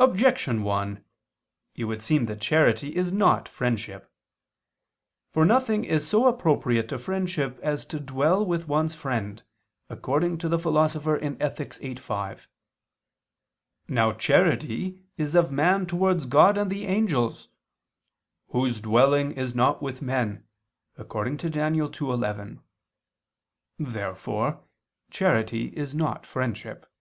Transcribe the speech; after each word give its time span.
Objection 0.00 0.64
1: 0.64 1.04
It 1.76 1.84
would 1.84 2.02
seem 2.02 2.24
that 2.24 2.40
charity 2.40 2.96
is 2.96 3.12
not 3.12 3.48
friendship. 3.48 4.12
For 5.32 5.44
nothing 5.44 5.84
is 5.84 6.04
so 6.04 6.26
appropriate 6.26 6.88
to 6.88 6.98
friendship 6.98 7.60
as 7.62 7.86
to 7.86 8.00
dwell 8.00 8.44
with 8.44 8.66
one's 8.66 8.96
friend, 8.96 9.40
according 9.88 10.38
to 10.38 10.48
the 10.48 10.58
Philosopher 10.58 11.16
(Ethic. 11.38 11.74
viii, 11.74 11.94
5). 11.94 12.48
Now 13.86 14.10
charity 14.12 15.00
is 15.16 15.36
of 15.36 15.52
man 15.52 15.86
towards 15.86 16.26
God 16.26 16.58
and 16.58 16.68
the 16.68 16.86
angels, 16.86 17.48
"whose 18.48 18.80
dwelling 18.80 19.26
[Douay: 19.28 19.34
'conversation'] 19.34 19.46
is 19.48 19.54
not 19.54 19.80
with 19.80 20.02
men" 20.02 20.44
(Dan. 20.96 21.06
2:11). 21.06 22.58
Therefore 23.78 24.64
charity 25.12 25.66
is 25.66 25.94
not 25.94 26.26
friendship. 26.26 26.92